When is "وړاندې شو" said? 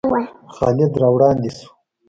1.15-1.67